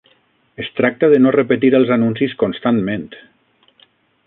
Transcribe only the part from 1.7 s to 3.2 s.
els anuncis constantment.